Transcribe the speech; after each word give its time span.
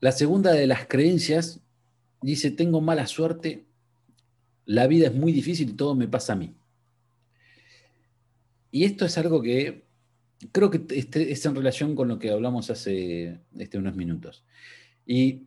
La 0.00 0.12
segunda 0.12 0.52
de 0.52 0.66
las 0.66 0.86
creencias 0.86 1.60
dice, 2.22 2.50
tengo 2.50 2.80
mala 2.80 3.06
suerte, 3.06 3.64
la 4.64 4.86
vida 4.86 5.08
es 5.08 5.14
muy 5.14 5.32
difícil 5.32 5.70
y 5.70 5.72
todo 5.72 5.94
me 5.94 6.08
pasa 6.08 6.34
a 6.34 6.36
mí. 6.36 6.54
Y 8.70 8.84
esto 8.84 9.04
es 9.06 9.16
algo 9.18 9.40
que 9.40 9.88
creo 10.52 10.70
que 10.70 10.82
este, 10.94 11.32
es 11.32 11.44
en 11.46 11.54
relación 11.54 11.94
con 11.94 12.08
lo 12.08 12.18
que 12.18 12.30
hablamos 12.30 12.70
hace 12.70 13.40
este, 13.58 13.78
unos 13.78 13.96
minutos. 13.96 14.44
Y 15.06 15.46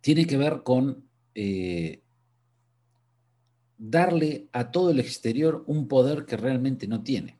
tiene 0.00 0.26
que 0.26 0.36
ver 0.36 0.62
con 0.62 1.04
eh, 1.34 2.00
darle 3.76 4.46
a 4.52 4.70
todo 4.70 4.90
el 4.90 5.00
exterior 5.00 5.64
un 5.66 5.88
poder 5.88 6.24
que 6.24 6.36
realmente 6.36 6.86
no 6.86 7.02
tiene. 7.02 7.38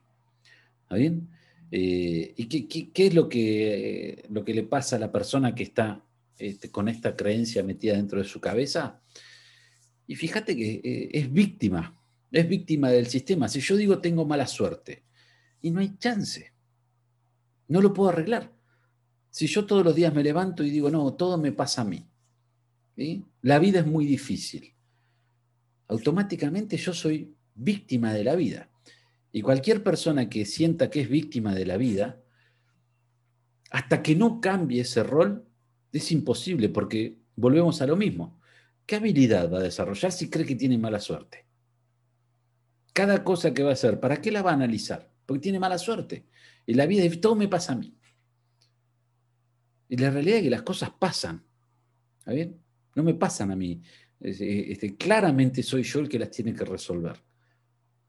¿Está 0.83 0.97
bien? 0.97 1.29
Eh, 1.71 2.35
¿Y 2.37 2.47
qué, 2.47 3.07
es 3.07 3.15
lo 3.15 3.29
que, 3.29 4.27
lo 4.29 4.45
que 4.45 4.55
le 4.55 4.63
pasa 4.65 4.97
a 4.97 4.99
la 4.99 5.11
persona 5.11 5.55
que 5.55 5.63
está 5.63 6.05
este, 6.39 6.71
con 6.71 6.89
esta 6.89 7.17
creencia 7.17 7.63
metida 7.63 7.95
dentro 7.95 8.19
de 8.19 8.29
su 8.29 8.41
cabeza? 8.41 9.01
Y 10.07 10.17
fíjate 10.17 10.57
que 10.57 10.81
eh, 10.85 11.11
es 11.13 11.33
víctima, 11.33 11.99
es 12.31 12.49
víctima 12.49 12.91
del 12.91 13.07
sistema. 13.07 13.49
Si 13.49 13.61
yo 13.61 13.77
digo 13.77 14.01
tengo 14.01 14.25
mala 14.27 14.47
suerte, 14.47 15.05
y 15.61 15.71
no 15.71 15.81
hay 15.81 15.97
chance, 15.97 16.53
no 17.69 17.81
lo 17.81 17.95
puedo 17.95 18.11
arreglar. 18.11 18.53
Si 19.31 19.47
yo 19.47 19.65
todos 19.65 19.85
los 19.85 19.95
días 19.95 20.13
me 20.13 20.23
levanto 20.23 20.63
y 20.63 20.71
digo, 20.71 20.91
no, 20.91 21.15
todo 21.15 21.39
me 21.39 21.53
pasa 21.53 21.83
a 21.83 21.85
mí, 21.85 22.07
la 23.41 23.59
vida 23.59 23.81
es 23.81 23.87
muy 23.87 24.05
difícil, 24.05 24.75
automáticamente 25.89 26.77
yo 26.77 26.93
soy 26.93 27.35
víctima 27.55 28.13
de 28.13 28.25
la 28.25 28.35
vida. 28.35 28.69
Y 29.31 29.41
cualquier 29.41 29.83
persona 29.83 30.29
que 30.29 30.45
sienta 30.45 30.91
que 30.91 31.01
es 31.01 31.09
víctima 31.09 31.55
de 31.55 31.65
la 31.65 31.79
vida, 31.79 32.21
hasta 33.71 34.03
que 34.03 34.15
no 34.15 34.41
cambie 34.43 34.83
ese 34.83 35.03
rol, 35.03 35.49
es 35.93 36.13
imposible, 36.13 36.69
porque 36.69 37.19
volvemos 37.37 37.81
a 37.83 37.87
lo 37.87 37.97
mismo. 37.97 38.41
¿Qué 38.87 38.97
habilidad 38.97 39.53
va 39.53 39.59
a 39.59 39.63
desarrollar 39.63 40.11
si 40.11 40.29
cree 40.29 40.47
que 40.47 40.57
tiene 40.57 40.79
mala 40.79 41.01
suerte? 41.01 41.47
Cada 42.93 43.25
cosa 43.25 43.55
que 43.55 43.63
va 43.63 43.71
a 43.71 43.75
hacer, 43.75 44.01
¿para 44.01 44.21
qué 44.21 44.31
la 44.31 44.43
va 44.43 44.51
a 44.51 44.55
analizar? 44.55 45.11
Porque 45.25 45.41
tiene 45.43 45.59
mala 45.59 45.79
suerte. 45.79 46.27
Y 46.67 46.75
la 46.75 46.87
vida, 46.87 47.05
todo 47.21 47.35
me 47.35 47.49
pasa 47.49 47.73
a 47.73 47.77
mí. 47.77 47.97
Y 49.89 49.97
la 49.97 50.11
realidad 50.11 50.39
es 50.39 50.45
que 50.45 50.51
las 50.51 50.63
cosas 50.63 50.91
pasan. 50.91 51.45
¿Está 52.19 52.33
bien? 52.33 52.59
No 52.95 53.03
me 53.03 53.15
pasan 53.15 53.51
a 53.51 53.57
mí. 53.57 53.83
Este, 54.21 54.97
claramente 54.97 55.63
soy 55.63 55.83
yo 55.83 56.01
el 56.01 56.09
que 56.09 56.19
las 56.19 56.31
tiene 56.31 56.55
que 56.55 56.65
resolver. 56.65 57.17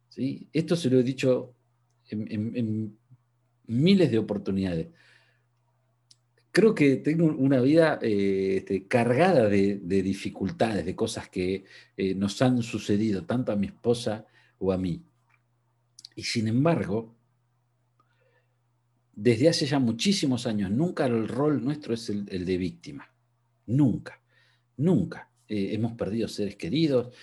¿Sí? 0.10 0.48
Esto 0.54 0.76
se 0.76 0.90
lo 0.90 1.00
he 1.00 1.04
dicho 1.04 1.56
en, 2.10 2.98
miles 3.66 4.12
de 4.12 4.18
oportunidades. 4.18 4.88
Creo 6.54 6.76
que 6.76 6.98
tengo 6.98 7.26
una 7.26 7.60
vida 7.62 7.98
eh, 8.00 8.58
este, 8.58 8.88
cargada 8.88 9.50
de, 9.50 9.80
dificultades, 9.80 10.86
de 10.86 10.96
cosas 10.96 11.28
que 11.28 11.66
eh, 11.98 12.14
nos 12.14 12.40
han 12.44 12.62
sucedido, 12.62 13.26
tanto 13.26 13.52
a 13.52 13.56
mi 13.56 13.66
esposa 13.66 14.28
o 14.60 14.72
a 14.72 14.78
mí. 14.78 15.04
Y 16.16 16.22
sin 16.22 16.48
embargo, 16.48 17.16
desde 19.16 19.50
hace 19.50 19.66
ya 19.66 19.80
muchísimos 19.80 20.46
años, 20.46 20.70
nunca 20.70 21.08
el 21.08 21.28
rol 21.28 21.64
nuestro 21.66 21.96
es 21.96 22.08
el, 22.12 22.46
de 22.46 22.58
víctima. 22.58 23.12
Nunca, 23.66 24.22
nunca. 24.78 25.32
Eh, 25.48 25.74
hemos 25.74 25.94
perdido 25.94 26.28
seres 26.28 26.56
queridos, 26.56 27.16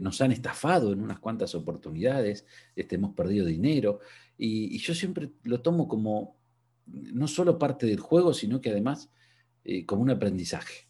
nos 0.00 0.20
han 0.20 0.30
estafado 0.30 0.92
en 0.92 1.00
unas 1.00 1.18
cuantas 1.18 1.56
oportunidades, 1.56 2.46
este, 2.76 2.94
hemos 2.94 3.16
perdido 3.16 3.46
dinero. 3.46 3.98
Y, 4.38 4.78
yo 4.78 4.94
siempre 4.94 5.30
lo 5.42 5.60
tomo 5.60 5.88
como 5.88 6.43
no 6.86 7.28
solo 7.28 7.58
parte 7.58 7.86
del 7.86 8.00
juego, 8.00 8.34
sino 8.34 8.60
que 8.60 8.70
además 8.70 9.10
eh, 9.64 9.84
como 9.86 10.02
un 10.02 10.10
aprendizaje. 10.10 10.86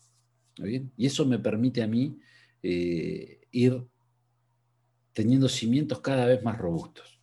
Y 0.96 1.06
eso 1.06 1.26
me 1.26 1.38
permite 1.38 1.82
a 1.82 1.88
mí 1.88 2.16
ir 2.62 3.84
teniendo 5.12 5.48
cimientos 5.48 6.00
cada 6.00 6.26
vez 6.26 6.42
más 6.42 6.58
robustos. 6.58 7.20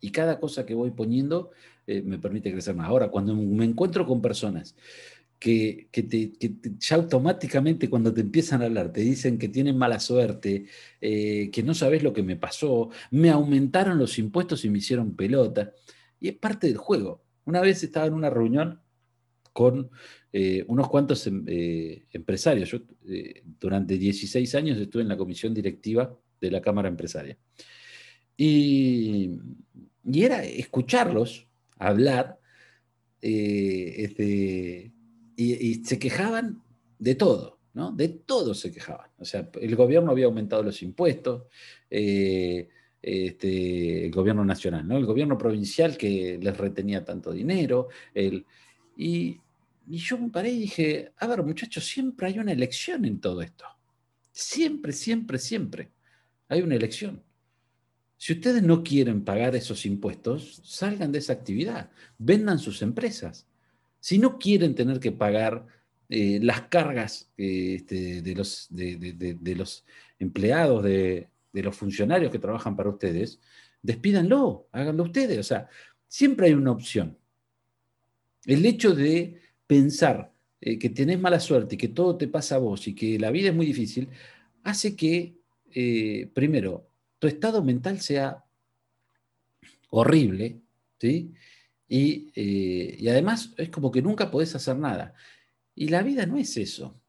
Y 0.00 0.10
cada 0.10 0.38
cosa 0.38 0.64
que 0.64 0.74
voy 0.74 0.90
poniendo 0.90 1.50
eh, 1.86 2.02
me 2.02 2.18
permite 2.18 2.52
crecer 2.52 2.74
más. 2.74 2.88
Ahora, 2.88 3.08
cuando 3.08 3.34
me 3.34 3.64
encuentro 3.64 4.06
con 4.06 4.22
personas 4.22 4.76
que, 5.38 5.88
ya 6.78 6.96
automáticamente 6.96 7.88
cuando 7.88 8.12
te 8.12 8.20
empiezan 8.20 8.62
a 8.62 8.66
hablar 8.66 8.92
te 8.92 9.00
dicen 9.00 9.38
que 9.38 9.48
tienen 9.48 9.78
mala 9.78 10.00
suerte, 10.00 10.66
eh, 11.00 11.50
que 11.52 11.62
no 11.62 11.74
sabes 11.74 12.02
lo 12.02 12.12
que 12.12 12.22
me 12.22 12.36
pasó, 12.36 12.90
me 13.10 13.30
aumentaron 13.30 13.98
los 13.98 14.18
impuestos 14.18 14.64
y 14.64 14.70
me 14.70 14.78
hicieron 14.78 15.16
pelota. 15.16 15.72
Y 16.20 16.28
es 16.28 16.36
parte 16.36 16.66
del 16.68 16.76
juego. 16.76 17.22
Una 17.48 17.62
vez 17.62 17.82
estaba 17.82 18.06
en 18.06 18.12
una 18.12 18.28
reunión 18.28 18.80
con 19.54 19.90
eh, 20.32 20.64
unos 20.68 20.88
cuantos 20.88 21.26
em, 21.26 21.44
empresarios. 22.12 22.70
Yo 22.70 22.80
durante 23.58 23.96
16 23.96 24.54
años 24.54 24.78
estuve 24.78 25.02
en 25.02 25.08
la 25.08 25.16
comisión 25.16 25.54
directiva 25.54 26.14
de 26.40 26.50
la 26.50 26.60
Cámara 26.60 26.88
Empresaria. 26.88 27.38
Y, 28.36 29.30
y 30.04 30.22
era 30.22 30.44
escucharlos 30.44 31.48
hablar, 31.78 32.38
eh, 33.22 33.94
este, 33.98 34.92
y, 35.36 35.84
se 35.84 35.98
quejaban 35.98 36.62
de 36.98 37.14
todo, 37.14 37.60
¿no? 37.74 37.92
De 37.92 38.08
todo 38.08 38.54
se 38.54 38.72
quejaban. 38.72 39.10
O 39.18 39.24
sea, 39.24 39.50
el 39.60 39.76
gobierno 39.76 40.10
había 40.10 40.26
aumentado 40.26 40.62
los 40.62 40.82
impuestos, 40.82 41.44
eh, 41.90 42.68
este, 43.00 44.06
el 44.06 44.12
gobierno 44.12 44.44
nacional, 44.44 44.86
¿no? 44.86 44.96
El 44.96 45.06
gobierno 45.06 45.38
provincial 45.38 45.96
que 45.96 46.38
les 46.40 46.56
retenía 46.56 47.04
tanto 47.04 47.32
dinero, 47.32 47.88
y 48.94 49.40
yo 49.86 50.18
me 50.18 50.30
paré 50.30 50.50
y 50.50 50.60
dije, 50.60 51.12
a 51.16 51.26
ver 51.26 51.42
muchachos, 51.42 51.86
siempre 51.86 52.26
hay 52.26 52.38
una 52.38 52.52
elección 52.52 53.04
en 53.04 53.20
todo 53.20 53.40
esto. 53.40 53.64
Siempre, 54.32 54.92
siempre, 54.92 55.38
siempre 55.38 55.90
hay 56.48 56.62
una 56.62 56.74
elección. 56.74 57.22
Si 58.16 58.32
ustedes 58.32 58.62
no 58.62 58.82
quieren 58.82 59.24
pagar 59.24 59.54
esos 59.54 59.86
impuestos, 59.86 60.60
salgan 60.64 61.12
de 61.12 61.20
esa 61.20 61.32
actividad, 61.32 61.90
vendan 62.18 62.58
sus 62.58 62.82
empresas. 62.82 63.46
Si 64.00 64.18
no 64.18 64.38
quieren 64.38 64.74
tener 64.74 64.98
que 64.98 65.12
pagar 65.12 65.66
eh, 66.08 66.40
las 66.42 66.62
cargas 66.62 67.30
eh, 67.36 67.76
este, 67.76 68.22
de, 68.22 68.34
los, 68.34 68.66
de, 68.70 69.54
los, 69.56 69.84
empleados, 70.18 70.82
de, 70.82 71.28
los 71.52 71.76
funcionarios 71.76 72.30
que 72.30 72.38
trabajan 72.38 72.76
para 72.76 72.90
ustedes, 72.90 73.40
despídanlo, 73.82 74.68
háganlo 74.72 75.04
ustedes. 75.04 75.38
O 75.38 75.42
sea, 75.42 75.68
siempre 76.06 76.46
hay 76.46 76.54
una 76.54 76.72
opción. 76.72 77.18
El 78.44 78.64
hecho 78.64 78.94
de 78.94 79.40
pensar 79.66 80.32
eh, 80.60 80.78
que 80.78 80.90
tenés 80.90 81.20
mala 81.20 81.40
suerte 81.40 81.74
y 81.74 81.78
que 81.78 81.88
todo 81.88 82.16
te 82.16 82.28
pasa 82.28 82.56
a 82.56 82.58
vos 82.58 82.86
y 82.88 82.94
que 82.94 83.18
la 83.18 83.30
vida 83.30 83.48
es 83.48 83.54
muy 83.54 83.66
difícil, 83.66 84.08
hace 84.62 84.96
que, 84.96 85.36
primero, 86.34 86.88
tu 87.18 87.26
estado 87.26 87.62
mental 87.62 88.00
sea 88.00 88.44
horrible, 89.90 90.60
¿sí? 91.00 91.32
Eh, 91.88 92.96
y, 92.98 93.08
además 93.08 93.54
es 93.56 93.70
como 93.70 93.90
que 93.90 94.02
nunca 94.02 94.30
podés 94.30 94.54
hacer 94.54 94.76
nada. 94.76 95.14
Y 95.74 95.88
la 95.88 96.02
vida 96.02 96.26
no 96.26 96.36
es 96.36 96.56
eso. 96.56 97.00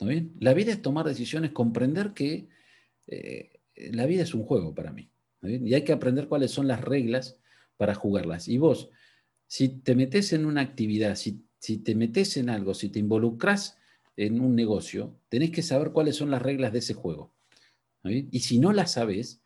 ¿no 0.00 0.06
bien? 0.06 0.32
La 0.40 0.54
vida 0.54 0.72
es 0.72 0.80
tomar 0.80 1.06
decisiones, 1.06 1.50
comprender 1.50 2.12
que 2.14 2.48
eh, 3.06 3.57
la 3.92 4.06
vida 4.06 4.22
es 4.22 4.34
un 4.34 4.44
juego 4.44 4.74
para 4.74 4.92
mí. 4.92 5.10
Y 5.42 5.74
hay 5.74 5.84
que 5.84 5.92
aprender 5.92 6.28
cuáles 6.28 6.50
son 6.50 6.66
las 6.66 6.80
reglas 6.80 7.38
para 7.76 7.94
jugarlas. 7.94 8.48
Y 8.48 8.58
vos, 8.58 8.90
si 9.46 9.68
te 9.68 9.94
metes 9.94 10.32
en 10.32 10.46
una 10.46 10.60
actividad, 10.60 11.16
si, 11.16 11.44
te 11.78 11.94
metes 11.94 12.36
en 12.36 12.50
algo, 12.50 12.74
si 12.74 12.88
te 12.88 12.98
involucras 12.98 13.78
en 14.16 14.40
un 14.40 14.56
negocio, 14.56 15.16
tenés 15.28 15.50
que 15.50 15.62
saber 15.62 15.92
cuáles 15.92 16.16
son 16.16 16.30
las 16.30 16.42
reglas 16.42 16.72
de 16.72 16.80
ese 16.80 16.94
juego. 16.94 17.34
Y 18.04 18.40
si 18.40 18.58
no 18.58 18.72
las 18.72 18.92
sabes, 18.92 19.42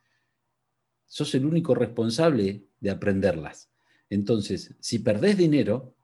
sos 1.06 1.34
el 1.34 1.44
único 1.44 1.74
responsable 1.74 2.64
de 2.80 2.90
aprenderlas. 2.90 3.70
Entonces, 4.08 4.74
si 4.80 4.98
perdés 4.98 5.36
dinero 5.36 5.94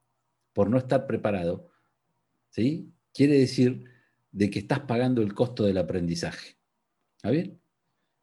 por 0.53 0.71
no 0.71 0.79
estar 0.79 1.07
preparado, 1.07 1.71
¿sí? 2.51 2.93
quiere 3.13 3.39
decir 3.39 3.85
de 4.33 4.51
que 4.51 4.61
estás 4.61 4.81
pagando 4.81 5.23
el 5.23 5.35
costo 5.35 5.65
del 5.65 5.79
aprendizaje. 5.79 6.57
¿Está 7.17 7.31
bien? 7.31 7.61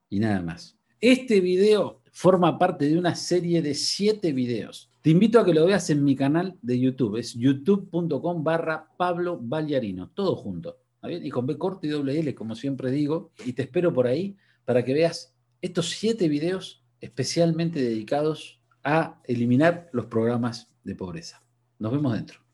Y 0.10 0.20
nada 0.20 0.42
más. 0.42 0.78
Este 1.02 1.42
video 1.42 2.02
forma 2.12 2.58
parte 2.58 2.88
de 2.88 2.98
una 2.98 3.16
serie 3.16 3.62
de 3.62 3.74
siete 3.74 4.32
videos. 4.34 4.90
Te 5.02 5.10
invito 5.12 5.40
a 5.40 5.46
que 5.46 5.54
lo 5.54 5.66
veas 5.66 5.90
en 5.90 6.04
mi 6.04 6.16
canal 6.16 6.58
de 6.62 6.80
YouTube. 6.80 7.18
Es 7.18 7.34
youtube.com 7.34 8.44
barra 8.44 8.90
Pablo 8.98 9.40
Vallarino. 9.42 10.10
Todo 10.10 10.36
junto 10.36 10.78
y 11.10 11.30
con 11.30 11.46
B 11.46 11.58
corto 11.58 11.86
y 11.86 11.90
doble 11.90 12.20
L, 12.20 12.34
como 12.36 12.56
siempre 12.56 12.92
digo, 12.92 13.32
y 13.46 13.54
te 13.54 13.64
espero 13.64 13.94
por 13.94 14.08
ahí 14.08 14.38
para 14.66 14.84
que 14.84 14.94
veas 14.94 15.36
estos 15.62 15.92
siete 15.92 16.28
videos 16.28 16.84
especialmente 17.02 17.82
dedicados 17.82 18.60
a 18.84 19.22
eliminar 19.26 19.90
los 19.94 20.06
programas 20.08 20.70
de 20.84 20.96
pobreza. 20.96 21.44
Nos 21.80 21.92
vemos 21.92 22.14
dentro. 22.14 22.45